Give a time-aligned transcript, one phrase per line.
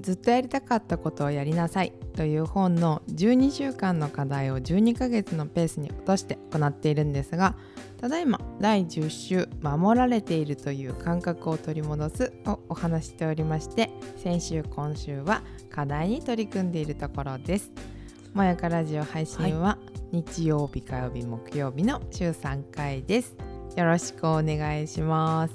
[0.00, 7.56] ずっとやりたかったことをやりなさいという本の12週間の課題を12ヶ月のペースに落として行っているんですが
[8.00, 17.72] ただいま第10週「守られているという感覚を取り戻す」をお話しておりまして先週今週は課題に取り組んでいるところです。
[18.34, 19.78] もやかラジオ配信は
[20.12, 23.34] 日曜日火曜日木曜日の週3回です。
[23.76, 25.54] よろしくお願いします。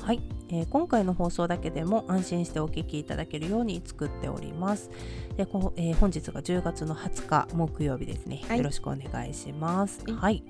[0.00, 4.90] はい、えー今回の放送だけでも安心してお聞きいただけるように作っております。
[5.36, 8.58] でこうえー本日が10月の20日木曜日ですね、はい。
[8.58, 10.02] よろしくお願いします。
[10.04, 10.14] はい。
[10.14, 10.44] はい。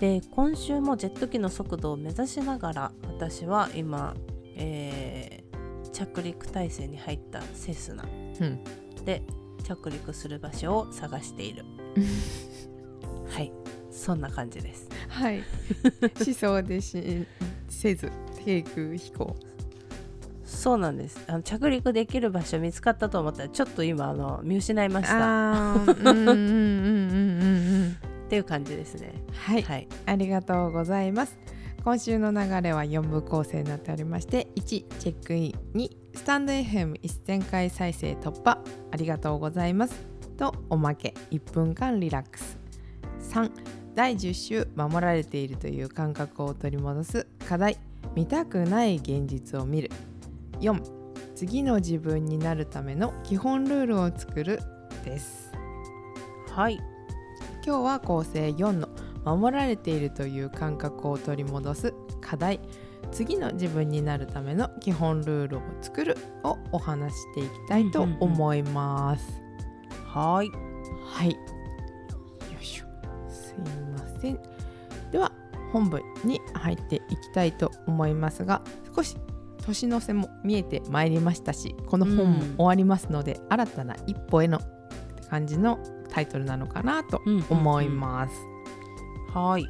[0.00, 4.14] で今週もジェット機の速度を目指しながら私は今、
[4.56, 5.50] えー
[5.92, 8.04] 着陸態勢に入ったセスナ。
[8.04, 8.64] うん、
[9.04, 9.22] で
[9.64, 11.64] 着陸する場所を探している。
[13.28, 13.52] はい。
[13.90, 14.88] そんな感じです。
[15.08, 15.42] はい。
[16.22, 17.26] しそうでし
[17.68, 18.12] せず
[18.44, 19.36] 低空飛行。
[20.44, 21.22] そうなんです。
[21.28, 25.72] あの着陸できる場所見つかったと思ったらちょっと今あの見失いました。
[25.72, 27.96] あーうんうんうんうんうんうん。
[28.26, 29.12] っていう感じですね。
[29.32, 29.88] はい、はい。
[30.06, 31.38] ありがとうございます。
[31.84, 35.54] 今週の流れは4部構成になっておりまして1チェックイン。
[35.74, 38.58] 2スタンド FM1000 回再生突破。
[38.90, 40.06] ありがとうございます。
[40.36, 41.14] とおまけ。
[41.30, 42.58] 1分間リラックス。
[43.32, 43.50] 3
[43.94, 47.76] 第10週守られているという感覚を取り戻す課題
[48.14, 49.90] 見たくない現実を見る
[50.60, 50.80] 4
[51.34, 54.60] 次の自分になるための基本ルールを作る
[55.04, 55.52] です
[56.50, 56.78] はい
[57.64, 58.88] 今日は構成4の
[59.24, 62.60] 守られているという感覚を取り戻す課題
[63.12, 69.42] 次の自分になるための基本ルールを作るをお話ししていきたいと思います。
[70.06, 70.50] はい
[71.04, 71.30] はい。
[71.30, 71.36] よ
[72.60, 72.84] いしょ。
[73.28, 73.58] すい
[73.92, 74.38] ません。
[75.10, 75.32] では
[75.72, 78.62] 本文に入っていきたいと思いますが
[78.94, 79.16] 少し
[79.60, 82.40] 年の瀬も見えてまいりましたしこの本もうん。
[82.56, 84.60] 終わりますので、新たな一歩への
[85.28, 88.34] 感じのタイトルなのかなと思います。
[89.32, 89.66] はい。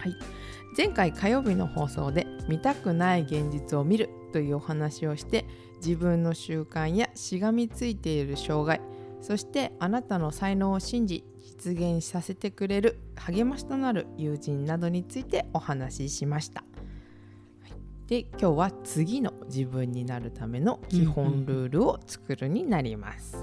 [0.76, 5.44] 前回火曜日の放送で見たくない現実を見るというお話をして
[5.84, 8.80] 自分の習慣やしがみついている障害
[9.20, 11.24] そしてあなたの才能を信じ
[11.62, 16.64] 実現させてくれる励ましとなる友人などについてお話ししました。
[17.62, 17.72] はい
[18.06, 23.36] で今日は次の自分になるための基本ルールを作るになります。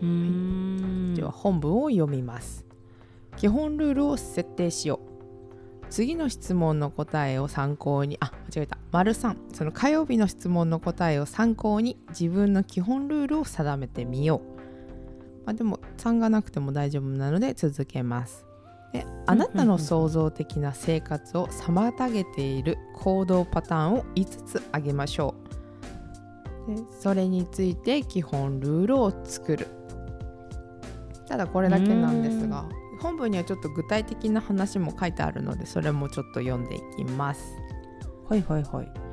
[0.00, 2.66] うーんでは本文を読みます。
[3.36, 5.12] 基本ルールを設定しよう。
[5.90, 8.78] 次の質問の答えを参考にあ間違えた。
[8.90, 14.61] 丸3その火曜日の質問の答えを参考に自分の基本ルールを定めてみよう、
[15.44, 18.46] まあ、でも3がなくても大丈夫なので続けます。
[18.92, 25.34] であなたの創造的な生活を妨げている行動パターンを5つ挙げましょ
[26.68, 26.74] う。
[26.74, 29.66] でそれについて基本ルールを作る。
[31.26, 32.68] ただこれだけなんですが
[33.00, 37.42] 本文にはちょっと具体的な話も書いてあるのでそれもちょっと読んでいきます。
[38.28, 39.11] はいはいはい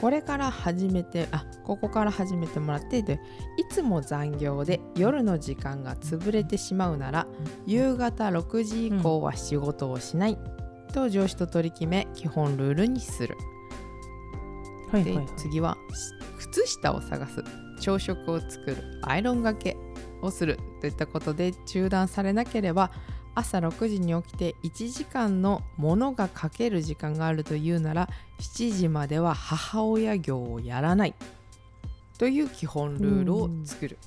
[0.00, 3.20] これから始めてあここから始めてもらってで
[3.58, 7.26] いつも残業で夜の時間が潰れてしまうなら
[7.66, 10.38] 夕方6時以降は仕事をしない、
[10.94, 13.36] と上司と取り決め基本ルールにする。
[14.92, 15.26] ではいはい。
[15.36, 17.44] 次はし靴下を探す。
[17.80, 18.76] 朝食を作る。
[19.02, 19.76] アイロンがけ
[20.22, 20.58] をする。
[20.80, 22.90] といったことで中断されなければ
[23.40, 28.08] 朝6時に起きて1時間のものがかける時間があるというなら
[28.38, 31.14] 7時までは母親業をやらない
[32.18, 33.98] という基本ルールを作る。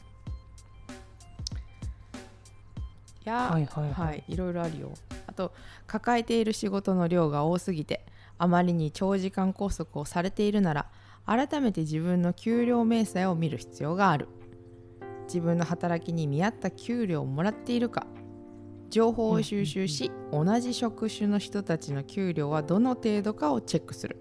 [3.25, 4.92] いやーはいはいはいはい、いろいろあるよ。
[5.25, 5.52] あと
[5.88, 8.06] 抱えている仕事の量が多すぎて
[8.38, 10.90] あまりに長時間拘束をされているなら
[11.25, 14.28] 改めて自分の給料明細を見る必要がある
[15.25, 18.06] 自分の働きに見合った給料をもらっているか
[18.94, 24.18] 情報を収集し同じ職種の人たちの給料はどの程度かをチェックする。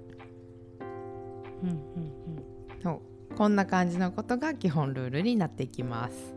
[1.62, 1.76] うんうん
[2.82, 2.90] そ
[3.30, 6.34] うこんな感じのことが基本ルールになっていきます。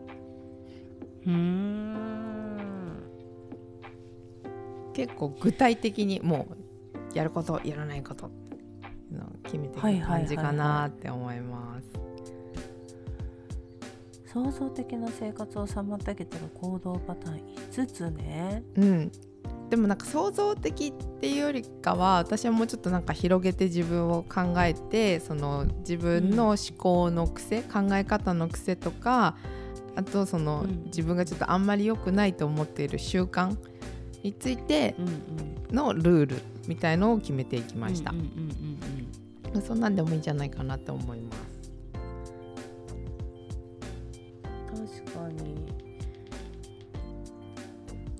[1.26, 3.02] うん。
[4.92, 6.46] 結構具体的にも
[7.14, 8.30] うやることやらないこと
[9.10, 12.05] のを決めていく感じかなって思います。
[14.36, 17.40] 創造的な生活を妨げてる行動パターン
[17.70, 18.62] 5つね。
[18.76, 19.12] うん。
[19.70, 29.38] でもなんか創造的っていうよりかは私はもうちょっとなんか広げて自分を考えてその自分の思考の癖、考え方の癖とか
[29.94, 30.84] あとその、うん。
[30.84, 33.56] 自分がちょっとあんまり良くないと思っている習慣
[34.22, 35.10] についてうんう
[35.72, 35.74] ん。
[35.74, 38.10] のルールみたいのを決めていきました。
[38.10, 38.30] うん、うんうん
[39.54, 41.45] うんそんなんでもいいんじゃないかなって思います
[45.28, 45.66] に。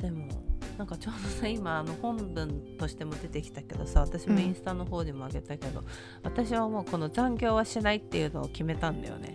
[0.00, 0.26] でも
[0.78, 5.82] なんかちょうどさ今あの本文としても出てきたけどさ私もインスタの方にもあげたけど、
[6.22, 9.34] 私はもうこの残業はしないっていうのを決めたんだよね、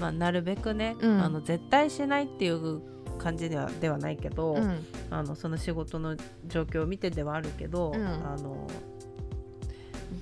[0.00, 1.22] まあ、なるべくね、うん。
[1.22, 2.80] あの絶対しないっていう
[3.18, 4.86] 感じではではないけど、うん。
[5.10, 8.06] あのその仕事の状況を見てではあるけど、うん。
[8.06, 8.66] あの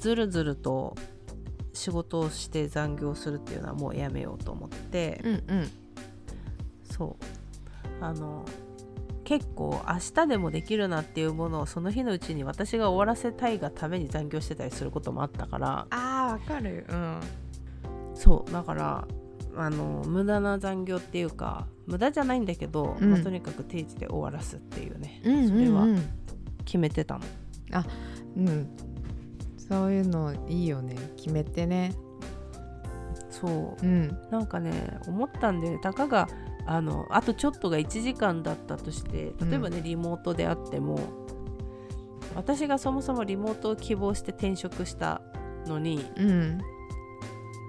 [0.00, 0.96] ずるずると
[1.72, 5.70] 仕事をして残業するっていうのはもうやめようと思って、うんうん
[6.96, 7.24] そう。
[8.00, 8.44] あの
[9.24, 15.86] 結構明日でもできるなっていうものをその日のうちに私が終わらせたいがために残業してたりすることもあったから。
[15.90, 16.86] あーわかる。
[16.88, 17.20] うん。
[18.14, 18.52] そう。
[18.52, 19.08] だから
[19.56, 23.10] あの無駄な残業っていうか無駄じゃないんだけど、うん。
[23.10, 25.48] まあとにかく定時で終わらすっていうね、うんうんうん。
[25.48, 25.86] それは
[26.64, 27.24] 決めてたの。
[28.36, 28.76] うん。
[29.56, 30.94] そういうのいいよね。
[31.16, 31.94] 決めてね。
[33.30, 33.84] そう。
[33.84, 34.16] うん。
[34.30, 36.28] なんかね思ったんでたかが
[36.66, 40.98] あのあとちょっとが1時間だったとして例えばね、リモートであっても
[42.34, 45.22] 私がそもそもリモートを希望して転職した
[45.66, 46.60] のにうん。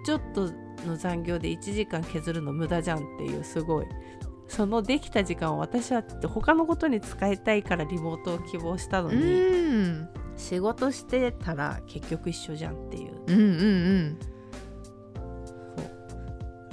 [0.05, 0.49] ちょっと
[0.85, 3.85] の残業で1時間削るの無駄じゃんっていうすごい。
[4.47, 10.09] そのできた時間を私は他のことに使いたいからリモートを希望したのうに、ん。
[10.37, 13.13] 仕事してたら結局一緒じゃんっていう。
[13.27, 14.19] うんうん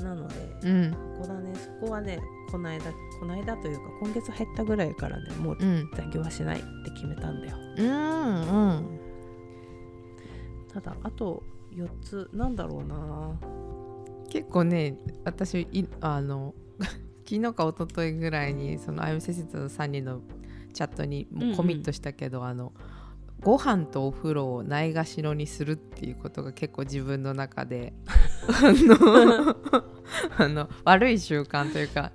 [0.01, 0.35] なので
[0.65, 1.55] うんうんここだね。
[1.55, 2.19] そこはね
[2.51, 7.57] この間この間というか今月入ったぐらいからねもううん残業はしないって決めたんだよ。
[7.79, 7.89] うん。
[7.89, 7.91] う
[8.81, 9.01] ん。
[10.73, 11.43] ただあと
[11.75, 13.39] 4つなんだろうな。
[14.31, 16.55] 結構ね私いあの
[17.25, 20.21] 昨日か一昨日ぐらいにそのあゆみ先生の3人の
[20.73, 22.73] チャットにもうコミットしたけど、あの
[23.41, 27.93] ご飯とお風呂をないがしろにするっていうことが結構自分の中で
[28.49, 29.85] あの
[30.39, 32.13] あの悪い習慣というか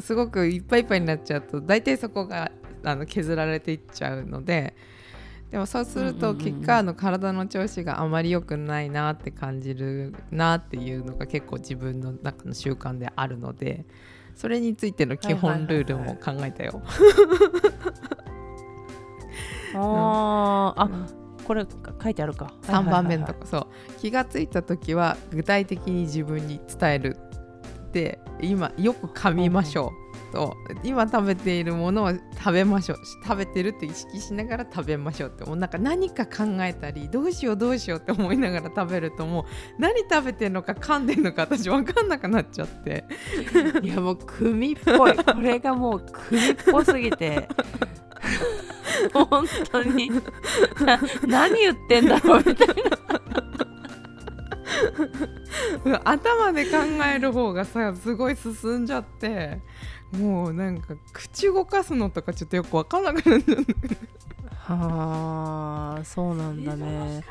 [0.00, 2.50] すごくいっぱいいっぱいになっちゃうと大体そこが
[2.84, 4.74] あの削られていっちゃうので
[5.50, 13.86] でもそうすると結果あの体の調子があまり良くないなって感じるなっていうのが結構自分の中の習慣であるので
[14.34, 16.80] それについての基本ルールも考えたよ。
[19.74, 20.80] あー。
[20.80, 21.06] あうん。
[21.44, 21.66] これ
[22.02, 22.52] 書いてあるか。
[22.62, 23.46] 3番目のとここ。
[23.46, 23.66] そう。
[23.98, 27.16] 気がついた時は具体的に自分に伝える
[27.92, 30.08] で今よく噛みましょう。
[30.32, 32.98] と今食べているものを食べましょう。
[33.24, 35.44] 食べてるって意識しながら食べましょうって。
[35.44, 39.42] もうなんか何か考えたりどうしようどうしようって思いながら食べるとも
[39.78, 43.04] う何食べてるのか噛んでるのか私分かんなくなっちゃって。
[43.82, 45.16] いやもう組っぽい。
[45.16, 47.48] これがもう組っぽすぎて。
[49.12, 50.10] 本当に。
[50.84, 52.68] な何言ってんだろうみたい
[56.04, 56.78] 頭で考
[57.14, 59.58] える方がさすごい進んじゃって
[60.12, 63.74] もうなんか口動かすのとかちょっとよく分かんなくなっちゃって。
[64.68, 67.24] なはあそうなんだね。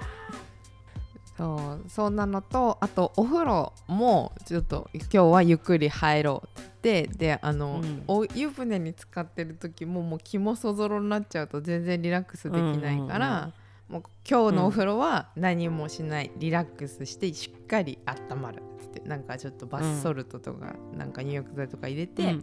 [1.38, 7.08] そうそんなのとあとお風呂もちょっと今日はゆっくり入ろうって。
[7.08, 8.04] であの、うん。
[8.08, 13.52] お湯船に浸かってる時ももう気もそぞろになっちゃうと全然リラックスできないから、
[13.88, 22.36] もう今日のお風呂は何もしない、リラックスしてしっかり温まるってなんかちょっとバスソルトとか、なんか入浴剤とか入れて、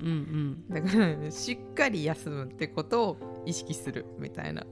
[0.71, 4.65] だからしっかり休むってことを意識するみたいな。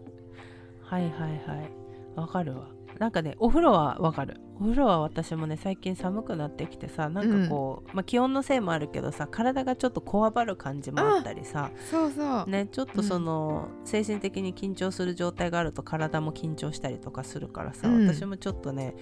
[0.81, 1.71] はいはいはい。
[2.17, 2.69] わかるわ
[2.99, 4.41] なんかねお風呂はわかる。
[4.57, 18.07] お風呂は私もね最近寒くなってきてさなんかこう、まあ、気温のせいもあるけどさ体がちょっとこわばる感じもあったりさそうそう、ねちょっとその、精神的に緊張する状態があると体も緊張したりとかするからさ、うん。
[18.07, 18.95] 私もちょっとね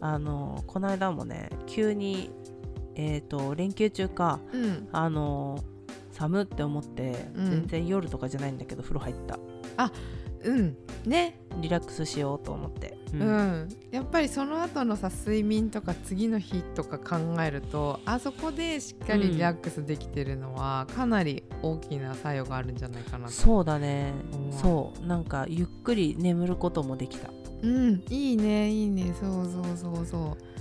[0.00, 2.30] あのこの間もね急に
[2.96, 4.88] えっ、と連休中かうん。
[4.90, 5.62] あの
[6.10, 7.46] 寒って思って、うん。
[7.46, 9.38] 全然夜とかじゃないんだけど風呂入った
[10.44, 10.76] うん。
[11.06, 11.40] ね。
[11.60, 13.22] リラックスしようと思って、ううん。
[13.22, 23.32] ん、やっぱりその後のさ睡眠とか次の日とか考えるとあそこでしっかりリラックスできてるのは、かなり大きな作用があるんじゃないかなと。
[23.32, 24.12] そうだね。
[24.32, 24.48] う。
[24.48, 25.06] んそう。
[25.06, 27.30] なんかゆっくり眠ることもできた。
[27.62, 28.04] うん。
[28.10, 29.14] いいねいいね。
[29.20, 30.54] そうそうそうそう。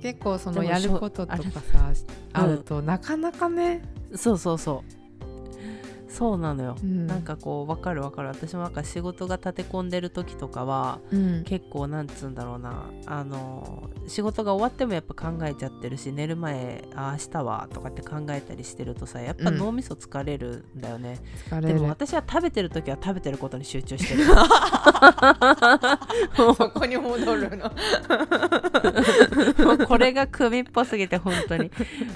[0.00, 1.92] 結構そのやることとかさ
[2.32, 3.82] あるとなかなかね、
[4.14, 5.03] そうそうそう
[6.14, 7.06] そうなのよ、うん。
[7.06, 8.28] なんかこう分かる分かる。
[8.28, 11.42] 私もなんか仕事が立て込んでる時とかはうん。
[11.44, 12.90] 結構なんつうんだろうな。
[13.06, 19.58] あの仕事が終わってもやっぱ考えちゃってるし寝る前あ明日はとかって考えたりしてるとさやっぱうん。
[19.58, 21.18] 脳みそ疲れるんだよね、
[21.50, 21.74] 疲れる。
[21.74, 24.24] でも私は食べてる時は食べてることに集中してる。
[26.36, 27.70] そこに戻るの。
[29.86, 31.70] これが組っぽすぎて本当に。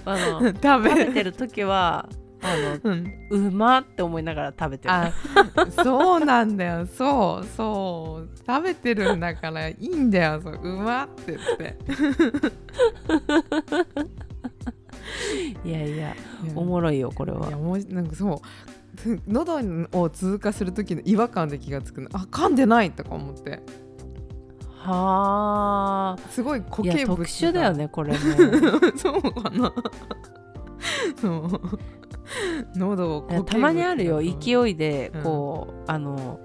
[0.05, 2.09] あの 食べてる時は
[2.41, 4.95] あうん、のうまって思いながら食べてる。
[4.95, 5.13] あ
[5.83, 6.87] そうなんだよ。
[6.87, 8.29] そうそう。
[8.47, 10.61] 食べてるんだからいいんだよそう。
[10.63, 11.77] うまって言って。
[15.65, 16.15] いやいやいや
[16.55, 17.49] おもろいよこれは。
[17.49, 18.39] いやもうなんかそう。
[19.27, 19.61] 喉
[19.93, 22.09] を通過する時の違和感で気がつくの。
[22.13, 23.61] あ噛んでないとか思って。
[24.77, 26.31] はあ。
[26.31, 28.19] すごい固形物が特殊だよねこれね。
[28.97, 29.73] そうかな。
[31.21, 31.79] そう
[32.77, 34.17] 喉をたまにあるよ。
[34.17, 35.23] が勢いでうん。
[35.23, 36.41] こう、あの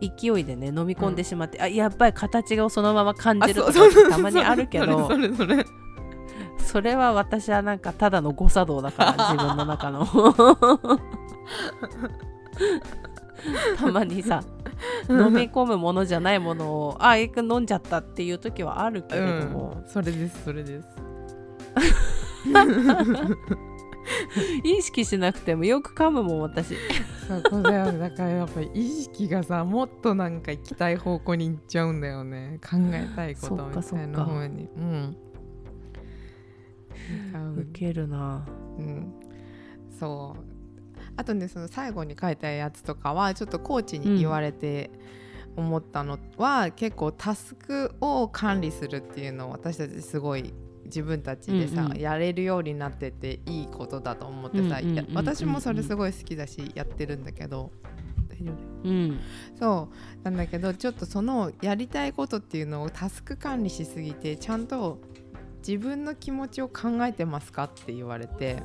[0.00, 3.72] 勢いでね飲み込んでしまって、あやっぱり形をそのまま感じるとか
[4.10, 5.10] たまにあるけど
[6.58, 10.06] それは私はなんかただの誤作動だから 自分の中の。
[13.78, 14.42] たまにさ
[15.08, 19.78] 飲み込むものじゃないものをあいく飲んじゃったっていう時はあるけれども。
[19.78, 20.88] う、ん、それですそれです
[24.64, 26.76] 意識しなくてもよく噛むもん私。
[27.28, 32.58] そこだよねだからやっぱり意識がさもっとなんか行きたい方向に行っちゃうんだよね。
[32.62, 34.68] 考えたいことみたいな方に。
[34.76, 35.16] うん
[37.32, 37.60] なんか。
[37.60, 38.46] ウケるな。
[38.78, 39.14] うん、
[39.98, 40.42] そう。
[41.16, 44.90] あとねその最後に書いたやつとかはちょっとコーチに言われて
[45.56, 50.54] 思ったのは、結構タスクを管理するっていうのを私たちすごい
[50.90, 52.00] 自分たちでさ、うんうん。
[52.00, 54.80] やれるようになってていいことだと思ってさ、
[55.14, 57.70] 私もそれすごい好きだしやってるんだけど。
[58.28, 59.20] 大丈夫うん。
[59.58, 60.24] そう。
[60.24, 65.00] なんだけどちょっとそのやりたいことっていうのをタスク管理しすぎてちゃんと
[65.66, 68.56] 自分の気持ちを考えてますかって言われて。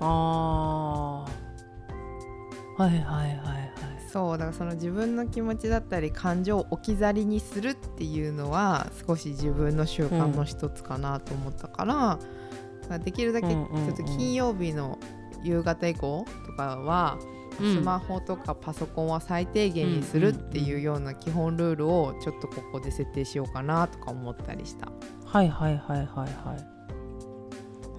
[0.00, 1.42] あー。
[2.78, 3.61] はいはいはいはい
[4.12, 12.18] そうだからその自分の気持ちだったり感情を置き去りにするっていうのは少し自分の習慣の一つかなと思ったから、ま
[12.90, 13.90] あできるだけちうんうんうん。
[13.90, 14.98] ょっと金曜日の
[15.42, 17.18] 夕方以降とかは、
[17.58, 17.74] うん。
[17.74, 24.92] スマホとかパソコンは最低限にするっていうような基本ルールをちょっとここで設定しようかなとか思ったりした。
[25.24, 26.82] はいはいはいはいはい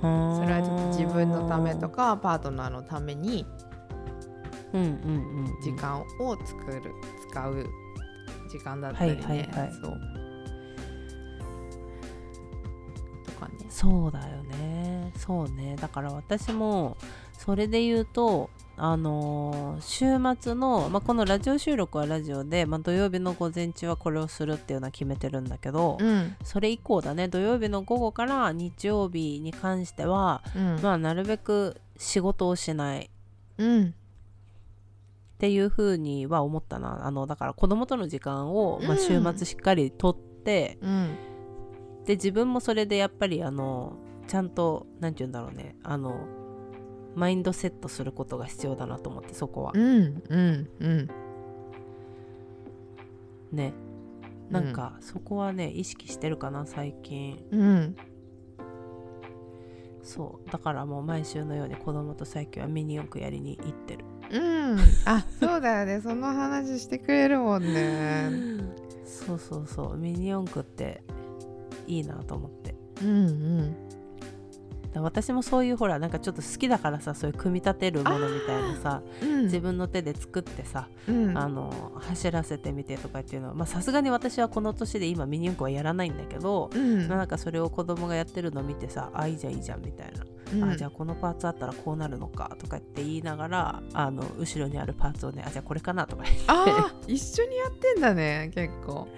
[0.04, 0.08] そ
[0.46, 3.63] れはちょっと自分のためとかかパートナーのためにうんうんうんうん
[5.62, 6.82] 時間を作る、
[7.30, 7.66] 使う
[8.50, 9.72] 時間だったりね、はいはいはい。
[9.74, 10.00] そう。
[13.26, 13.54] とかね。
[13.70, 15.12] そうだよね。
[15.18, 15.76] そうね。
[15.80, 16.98] だから私も
[17.38, 26.36] それで言うとあのー週末の、まあ、このラジオ収録はラジオで、まあ、土曜日の午前中はこれをするっていうのは決めてるんだけど、うん。
[26.44, 27.28] それ以降だね。
[27.28, 30.80] 土曜日の午後から日曜日に関しては、うん。
[30.82, 33.10] まあ、なるべく仕事をしない。
[33.58, 33.94] うん
[35.44, 37.06] っていうふうには思ったな。
[37.06, 41.18] あのだから子供との時間を、まあ、うん週末しっかりとって、うん。
[42.06, 45.76] で自分もそれでやっぱりあのちゃんと何て言うんだろうね。
[45.84, 46.16] あの
[47.16, 50.24] マインドセットすることが必要だなと思ってそこは、うん。
[50.30, 50.70] うん。
[50.80, 51.10] うん。
[53.52, 53.74] ね。
[54.50, 57.44] なんか、そこはね意識してるかな最近。
[57.52, 57.96] うん。
[60.04, 60.50] そう。
[60.50, 64.80] だからもう毎週のように子供と最近はミニ四駆やりに行ってるうん。
[65.06, 66.02] あそうだよね。
[66.02, 68.30] その話してくれるもんね。
[69.06, 69.98] そうそうそう。
[69.98, 71.04] ミニ四駆って
[71.88, 72.76] いいなと思って。
[73.02, 73.76] うんうん。
[74.94, 79.44] だ私もそういうほらなんかちょっと好きだからさそういう組み立てるものみたいなさうん。
[79.46, 81.38] 自分の手で作ってさ、うん。
[81.38, 87.08] あの走らせてみてとかっていうのはまあさすがに私はこの年で今ミニ四駆はやらないんだけど、うん。
[87.08, 90.70] まあなんかそれを子供がやってるのを見てさあいいじゃんいいじゃんみたいな、うん。
[90.70, 96.44] あじゃあこのパーツあったらこうなるのかとかって言いながらあの後ろにあるパーツをねあじゃあこれかなとか言って。
[96.48, 99.08] あー一緒にやってんだね結構。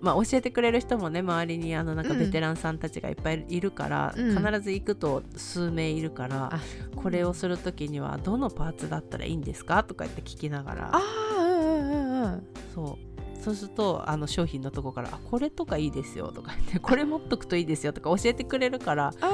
[0.00, 2.18] まあ教えてくれる人もね周りにあのなんかうん。
[2.18, 4.36] ベテランさんたちがいっぱいいるから、うん。
[4.36, 6.60] 必ず行くと数名いるから、あ
[6.96, 10.90] これをする時にはどのパーツだったらいいんですかとか言って聞きながら。
[10.92, 12.46] あーうんうんうんうん。
[12.74, 13.11] そう
[13.42, 19.24] そうするとあの商品のとこからあこれとかいいですよとか言って これ持っとくといいですよとか教えてくれるからえ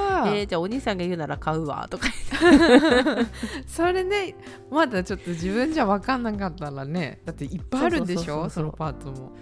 [0.43, 2.07] ー、じゃあお兄さんが言うなら買うわとか
[2.41, 3.27] 言って。
[3.69, 4.35] それね
[4.71, 8.49] まだちょっと自分じゃ分かんなかったらねだっていっぱいあるんでしょ？
[8.49, 9.33] そのパーツも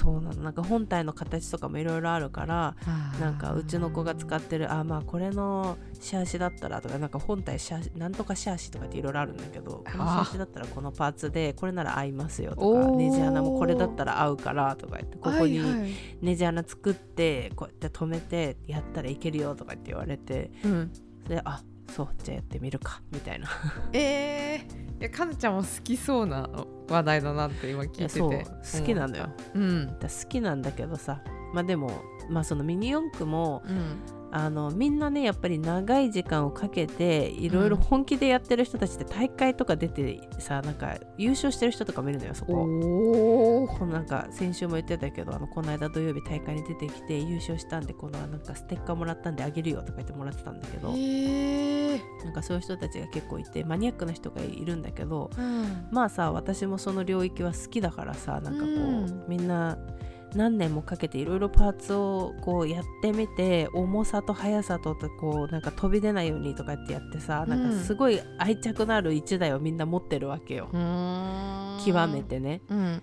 [0.00, 0.42] そうなの。
[0.42, 2.74] なんか本体の形とかもいろいろあるから
[3.20, 15.60] なんかうちの子が使ってるあまあこれのシャーシだったらとかなんか本体シャーシなんとかシャーシとかっていろいろあるんだけどこのシャーシだったらこのパーツでこれなら合いますよとかネジ穴もこれだったら合うからとか言ってここに
[16.22, 20.92] ネジ穴作ってこうやって止めてやったらいけるよとかって言われてうん、
[21.28, 21.62] であ
[21.94, 23.48] そうじゃあやってみるかみたいな。
[23.92, 26.48] えー、いやかなちゃんも好きそうな
[26.90, 28.20] 話題だなって今聞いてて。
[28.20, 29.28] 好きなのよ。
[29.54, 29.86] うん。
[29.98, 31.22] だ好きなんだけどさ。
[31.54, 42.52] まあでもまあそのミニ四駆もうんあのみんなねやっぱり長い時間をかけていろいろ本気でやってる人たちって大会とか出てさなんか優勝してる人とかもいるのよそこ。
[42.52, 52.24] このなんか先週も言ってたけどあのこの間土曜日大会に出てきて優勝したんでこのなんかステッカーもらったんであげるよとか言ってもらってたんだけどえー。
[52.24, 55.88] なんかそういう人たちが結構いてマニアックな人がいるんだけどうん。
[55.90, 59.24] まあさ私もその領域は好きだからさなんかこう、うん。
[59.28, 59.76] みんな
[60.34, 70.68] 何年もかけていろいろパーツをこうやってみて重さと速さとこうなんか飛び出ないようにとかってやってさ、なんかすごい愛着のある1台をみんな持ってるわけよ、
[71.84, 72.60] 極めてね。
[72.68, 73.02] うん。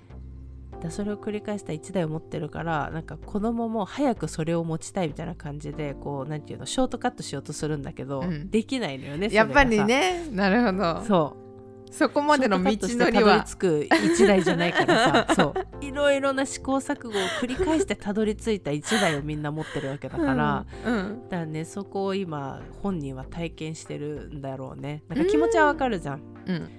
[0.82, 8.52] だそれを繰り返した1台を持ってるからなんか子供も早くそれを持ちたいみたいな感じでこうなんていうのショートカットしようとするんだけど、うん。
[8.52, 10.28] できないのよねやっぱりね。
[10.32, 11.04] なるほど。
[11.06, 11.47] そう
[11.92, 13.44] そこまでの道のりは。
[13.44, 15.34] 着く一台じゃないからさ。
[15.36, 15.86] そう。
[15.86, 21.22] いろいろな試行錯誤を繰り返してたどり着いた一台をみんな持ってるわけだから、うんうん。
[21.30, 25.04] だからねそこを今本人は体験してるんだろうね。
[25.08, 26.70] なんか気持ちはわかるじゃん、うん。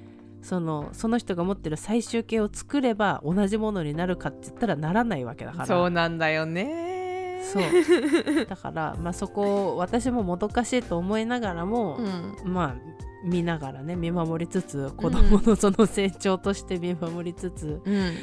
[0.43, 5.67] そのその人が持ってる最終形を作れば同じものになるかって言ったらならないわけだから。
[5.67, 7.43] そうなんだよね。
[7.43, 8.47] そう。
[8.47, 12.53] だから、まあ、そこを私ももどかしいと思いながらも、うん。
[12.53, 18.15] まあ見ながらね見守りつつ子供のその成長として見守りつつ、うん。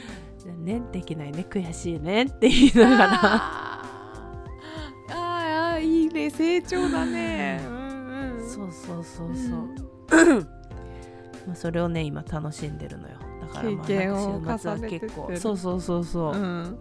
[0.64, 3.20] ねできないね悔しいねって言いながら。
[3.24, 5.14] あー。
[5.14, 7.62] あーいいね成長だね。
[7.68, 7.76] うん
[8.40, 9.36] うんそうそうそうう。
[9.36, 10.48] そう、
[11.48, 13.16] まあ、それをね今楽しんでるのよ。
[13.42, 13.94] だからまあ週
[14.62, 15.32] 末は結構。
[15.36, 16.80] そうそうそうそう、うん。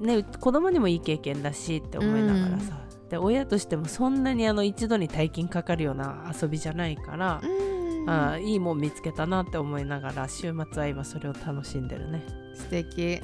[0.00, 7.76] ね子供にもいい経験だしって思いながらさ、で親としてもそんなにあの一度に大金かかるような遊びじゃないから、うん。
[8.08, 13.20] あーいいもん見つけたなって思いながら週末は今それを楽しんでるね、素敵。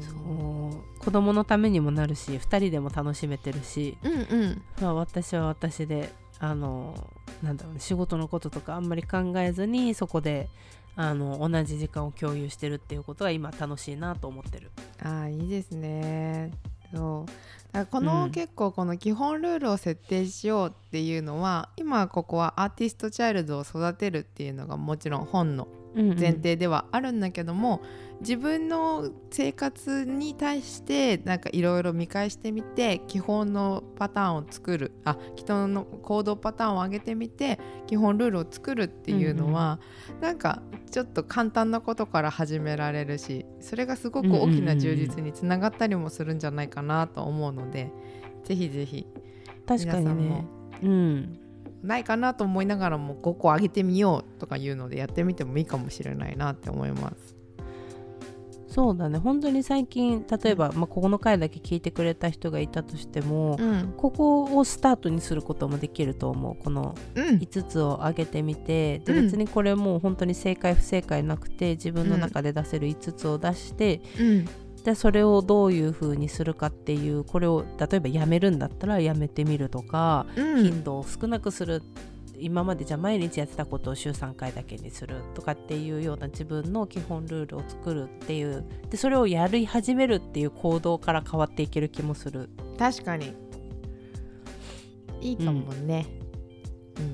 [0.00, 4.62] そう子供のためにもなるし2人でも楽しめてるし、うんうん。
[4.80, 6.10] まあ、私は私で
[6.40, 6.94] あの
[7.42, 10.48] なんだろうね仕事のこととかあんまり考えずにそこで
[10.96, 14.70] あの同じ時間を共有してるっていうことが今楽しいなと思ってる。
[15.02, 16.50] ああいいですね
[16.94, 17.38] そうだか
[17.72, 18.30] らこの、うん。
[18.30, 27.82] 結構この基本ルールを設定しようっていうのは今ここはアーティストチャイルドを育てるっていうのがもちろん本の前提ではあるんだけども、
[28.20, 39.80] 自分の生活に対してなんかいろいろ見返してみて基本のパターンを作るあ人の行動パターンを上げてみて基本ルールを作るっていうのは、
[40.20, 47.90] なんかちょっと簡単なことから始められるしそれがすごく大きな充実につながったりもするんじゃないかなと思うので、
[48.44, 49.06] ぜひぜひ
[49.66, 50.46] 確かにね。
[50.82, 51.38] うん
[51.84, 57.34] ないかなと思いながらも5個上げてみようとかいうのでやってみてもいいかもしれないなって思います。
[58.74, 59.20] そうだね。
[59.20, 66.56] 本当に最近例えば、まあ、ここの回だけ聞いてくれた人がいたとしても、うん、ここをスタートにすることもできると思う。
[66.56, 69.24] このうん、5つを上げてみてでうん。
[69.26, 74.48] 別にこれもう本当に正解不正解なくて自分の中で出せる5つを出して、うん、
[74.84, 81.82] でそれをどういう風にするかっていうこれを例えばやめるんだったらやめてみるとか、うん、頻度を少なくする
[82.38, 92.50] 今までじゃあ毎日やってたことを週3回だけにするとかっていうような自分の基本ルールを作るっていうでそれをやり始めるっていう行動から変わっていける気もする。
[92.78, 93.34] 確かに
[95.20, 96.06] いいかもね。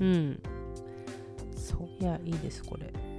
[0.00, 0.42] ううんん、
[1.54, 3.09] そういやいいですこれ。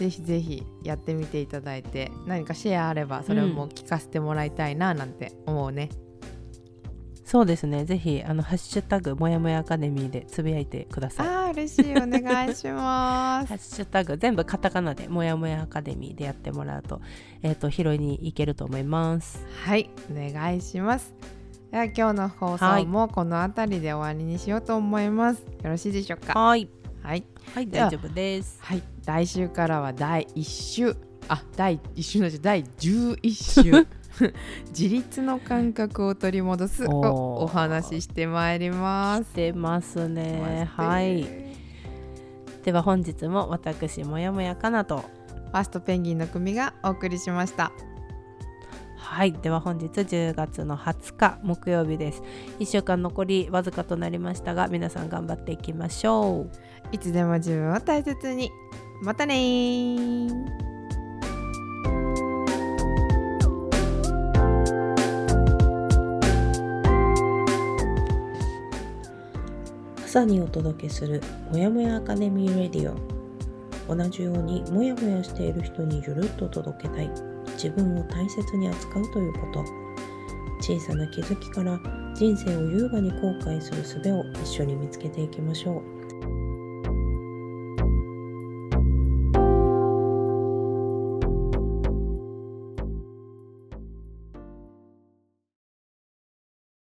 [0.00, 5.90] ぜひぜひやってみていただいて何かシェアあればそれも聞かせてもらいたいななんて思うね。
[7.22, 11.28] そうですねぜひあのハッシュタグもやもやアカデミーでつぶやいてください。
[11.28, 13.74] あー嬉しいお願いしまハす。
[13.74, 17.02] ッシュタグ全部カタカナでもやもやアカデミーでやってもらうと,、
[17.42, 19.46] えー、と拾いに行けると思います。
[19.64, 21.12] はいお願いします。
[21.70, 25.42] では今日の放送もこの辺りで終わりにしようと思います。
[25.62, 26.32] よろしいでしょうか？
[26.32, 26.68] はい
[27.02, 27.24] はい。
[27.54, 28.58] はい大丈夫です。
[28.60, 30.96] はい、来週からは第1週。
[31.28, 33.86] あ第1週のうち第11週。
[34.70, 37.44] 自立の感覚を取り戻すをおー。
[37.44, 39.34] お話ししてまいります。
[39.34, 40.68] 出ますね。
[40.76, 41.26] はい。
[42.62, 44.98] では本日も私もやもやかなと。
[44.98, 47.72] ファーストペンギンの組がお送りしました。
[48.96, 49.32] はい。
[49.32, 52.22] では本日10月の20日木曜日です。
[52.60, 56.50] 1週間残りわずかとなりましたが皆さん頑張っていきましょう。
[56.92, 58.52] いつでも自分を大切に
[59.02, 59.96] またね。
[70.04, 72.96] 朝にお届けするもやもやアカデミーレディオ。
[73.94, 77.10] 同じようにもやもやしている人にゆるっと届けたい。
[77.54, 79.64] 自分を大切に扱うということ。
[80.60, 81.80] 小さな気づきから
[82.14, 85.99] 人生を優雅に後悔する術を一緒に見つけていきましょう。